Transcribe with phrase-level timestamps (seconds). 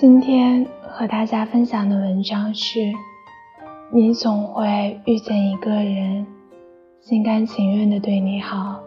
[0.00, 2.78] 今天和大家分享的文章是：
[3.92, 6.24] 你总会遇见一个人，
[7.00, 8.78] 心甘情愿的对你好。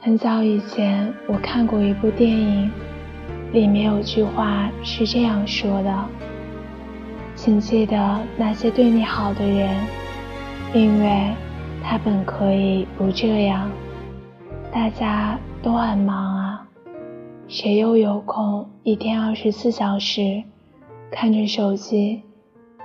[0.00, 2.70] 很早以前，我看过一部电影，
[3.52, 5.94] 里面有句话是这样说的
[7.36, 9.76] ：“请记得那些对你好的人，
[10.72, 11.34] 因为
[11.84, 13.70] 他本可以不这样。”
[14.72, 16.41] 大家都很忙啊，
[17.52, 20.42] 谁又有空一天二十四小时
[21.10, 22.22] 看着手机，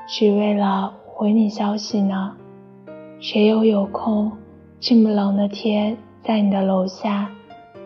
[0.09, 2.35] 只为了回你消息呢？
[3.21, 4.29] 谁又有空
[4.81, 7.31] 这么冷的天在你的楼下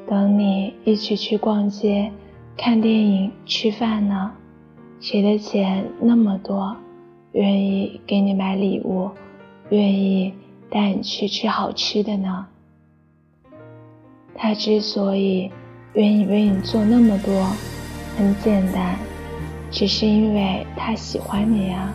[0.08, 2.12] 等你一起去逛街、
[2.58, 4.32] 看电影、吃饭呢？
[5.00, 6.76] 谁的钱那么多，
[7.34, 9.12] 愿意给你买礼物，
[9.70, 10.34] 愿意
[10.72, 12.48] 带你去吃好吃的呢？
[14.34, 15.52] 他之所以
[15.94, 17.48] 愿意为你做那么多，
[18.18, 18.96] 很简单，
[19.70, 21.92] 只是因为他喜欢你啊。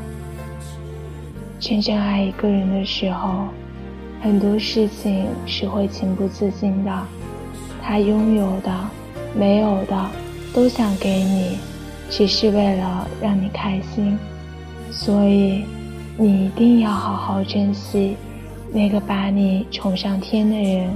[1.59, 3.47] 真正爱一个人的时候，
[4.21, 7.07] 很多事情是会情不自禁的。
[7.83, 8.71] 他拥有的、
[9.35, 10.11] 没有的
[10.53, 11.57] 都想给你，
[12.11, 14.19] 只是为了让你开心。
[14.91, 15.65] 所以，
[16.19, 18.15] 你一定要好好珍惜
[18.73, 20.91] 那个把你宠上天的人。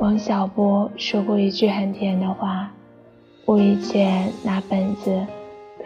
[0.00, 2.70] 王小波说过一句很甜的话，
[3.44, 5.26] 我以前拿本子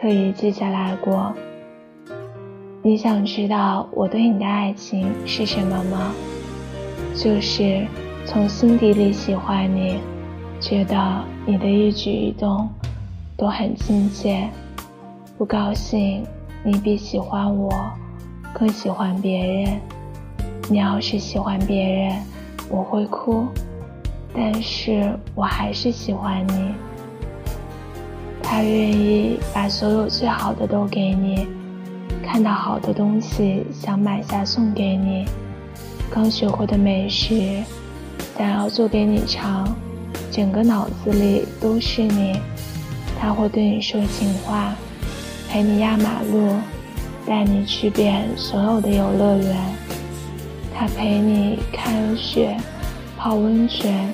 [0.01, 1.35] 特意记下来过。
[2.81, 6.15] 你想知道我对你的爱情是什么吗？
[7.13, 7.85] 就是
[8.25, 9.99] 从心底里喜欢你，
[10.61, 12.69] 觉得你的一举一动
[13.37, 14.49] 都很亲切。
[15.37, 16.25] 不高兴，
[16.63, 17.69] 你比喜欢我
[18.53, 19.81] 更喜欢别人。
[20.71, 22.23] 你要是喜欢别人，
[22.71, 23.49] 我会哭。
[24.37, 26.75] 但是我还是喜欢你。
[28.43, 31.47] 他愿意把所有最好的都给你，
[32.23, 35.25] 看到好的东西想买下送给你，
[36.11, 37.63] 刚学会的美食
[38.37, 39.75] 想要做给你尝，
[40.31, 42.39] 整个脑子里都是你。
[43.19, 44.75] 他会对你说情话，
[45.49, 46.55] 陪你压马路，
[47.27, 49.57] 带你去遍所有的游乐园。
[50.75, 52.57] 他陪你看雪，
[53.17, 54.13] 泡温泉。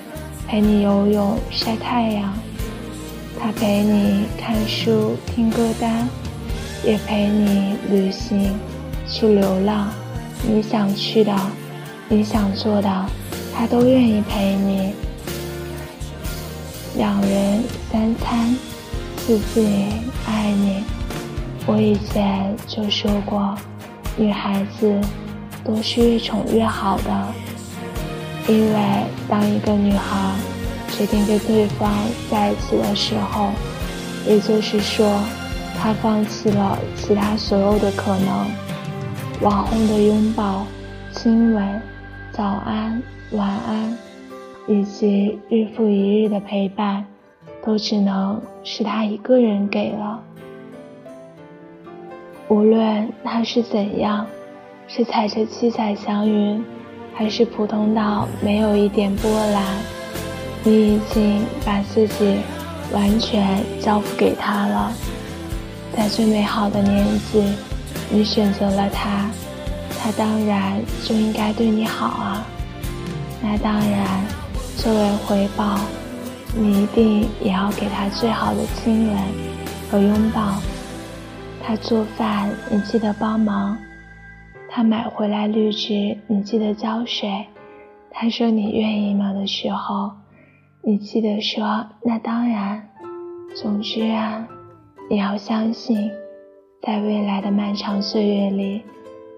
[0.50, 2.34] 陪你游泳、晒太阳，
[3.38, 6.08] 他陪你看书、听歌单，
[6.84, 8.58] 也陪你旅行、
[9.08, 9.86] 去流浪。
[10.42, 11.32] 你想去的，
[12.08, 13.06] 你想做的，
[13.54, 14.92] 他都愿意陪你。
[16.96, 17.62] 两人
[17.92, 18.52] 三餐，
[19.18, 19.86] 四季
[20.26, 20.82] 爱你。
[21.64, 23.54] 我以前就说过，
[24.16, 25.00] 女孩子
[25.62, 27.26] 都是越宠越好的。
[28.48, 30.34] 因为当一个女孩
[30.88, 31.92] 决定跟对方
[32.30, 33.50] 在一起的时候，
[34.26, 35.20] 也就是说，
[35.78, 38.46] 她放弃了其他所有的可能。
[39.40, 40.66] 网红的拥抱、
[41.12, 41.80] 亲吻、
[42.30, 43.02] 早安、
[43.32, 43.96] 晚安，
[44.66, 47.06] 以及日复一日的陪伴，
[47.64, 50.20] 都只能是他一个人给了。
[52.48, 54.26] 无论他是怎样，
[54.88, 56.62] 是踩着七彩祥云。
[57.20, 59.62] 还是普通到没有一点波澜，
[60.64, 62.38] 你已经把自己
[62.94, 64.90] 完全交付给他了。
[65.94, 67.44] 在最美好的年纪，
[68.08, 69.30] 你选择了他，
[69.98, 72.46] 他当然就应该对你好啊。
[73.42, 74.24] 那当然，
[74.78, 75.78] 作为回报，
[76.56, 79.18] 你一定也要给他最好的亲吻
[79.90, 80.54] 和拥抱。
[81.62, 83.76] 他做饭，你记得帮忙。
[84.70, 87.44] 他买回来绿植，你记得浇水。
[88.08, 90.12] 他说你愿意吗的时候，
[90.80, 92.88] 你记得说那当然。
[93.56, 94.46] 总之啊，
[95.10, 96.08] 你要相信，
[96.82, 98.80] 在未来的漫长岁月里，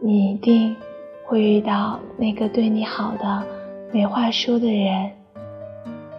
[0.03, 0.77] 你一定
[1.25, 3.43] 会遇到那个对你好的、
[3.91, 5.13] 没话说的人。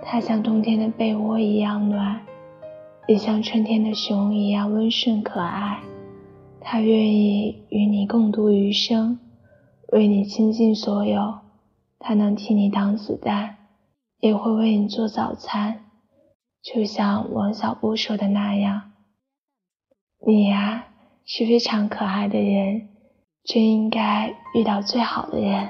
[0.02, 2.20] 他像冬天的被窝一样暖，
[3.06, 5.80] 也像春天的熊一样温顺可爱。
[6.60, 9.20] 他愿意与你共度余生，
[9.94, 11.40] 为你倾尽所有。
[12.00, 13.58] 他能替你挡子弹，
[14.20, 15.86] 也会为你做早餐。
[16.64, 18.92] 就像王小波说的那样
[20.26, 20.88] ：“你呀，
[21.26, 22.90] 是非常可爱的人，
[23.44, 25.70] 真应该遇到最好的人。”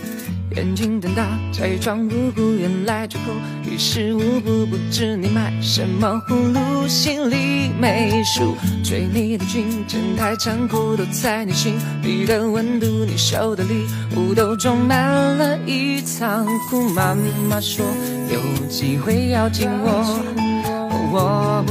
[0.57, 3.27] 眼睛瞪大，假装无辜，原来最后
[3.65, 4.65] 于事无补。
[4.65, 8.57] 不知你买什么葫芦，心里没数。
[8.83, 13.05] 追你的军阵太残酷，都在你心里的温度。
[13.05, 13.85] 你手的礼
[14.17, 16.89] 物都装满了一仓库。
[16.89, 17.15] 妈
[17.49, 17.85] 妈说
[18.29, 20.19] 有机会要紧握，
[21.13, 21.70] 我不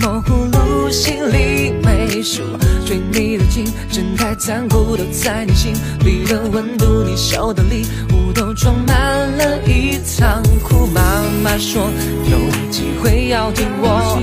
[0.00, 2.42] 买什么葫芦，心里没数。
[2.86, 7.04] 追你的竞争太残酷，都在你心里的温度。
[7.04, 8.96] 你收的礼物都装满
[9.36, 10.86] 了一仓库。
[10.86, 11.00] 妈
[11.44, 11.90] 妈说
[12.30, 12.38] 有
[12.70, 14.18] 机会要听我，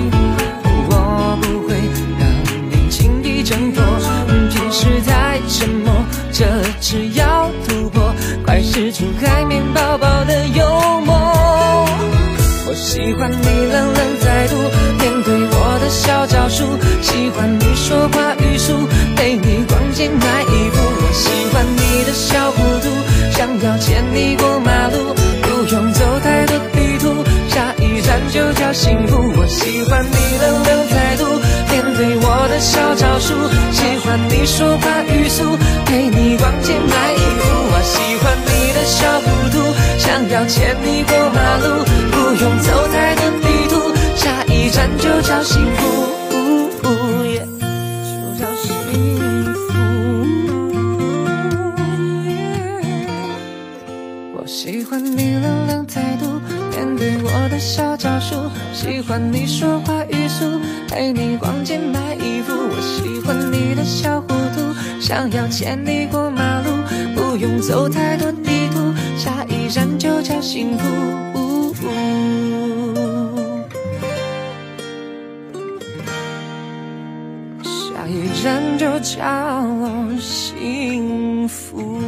[0.89, 1.75] 我不会
[2.19, 2.27] 让
[2.71, 3.83] 你轻易挣脱。
[4.49, 5.93] 平时太沉默，
[6.31, 6.45] 这
[6.81, 8.13] 次要突破，
[8.43, 10.65] 快使出海绵宝宝的幽
[11.01, 11.15] 默。
[12.67, 13.56] 我喜欢你
[28.73, 29.17] 幸福。
[29.37, 31.25] 我喜欢你冷冷态度，
[31.71, 33.33] 面对我的小招数，
[33.71, 37.41] 喜欢你说话语速，陪你逛街买衣服。
[37.71, 41.86] 我喜欢你的小糊涂，想要牵你过马路。
[57.87, 58.35] 小招数，
[58.73, 62.51] 喜欢你说话语速，陪你逛街买衣服。
[62.53, 66.69] 我喜欢你的小糊涂，想要牵你过马路，
[67.15, 70.85] 不用走太多地图，下一站就叫幸福。
[77.63, 79.15] 下一站就叫
[80.19, 82.01] 幸福。